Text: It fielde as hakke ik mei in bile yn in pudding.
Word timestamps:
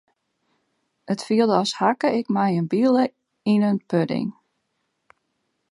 It 1.13 1.25
fielde 1.27 1.55
as 1.61 1.71
hakke 1.79 2.09
ik 2.19 2.27
mei 2.35 2.51
in 2.59 2.67
bile 2.73 3.05
yn 3.51 3.67
in 3.69 3.77
pudding. 3.89 4.29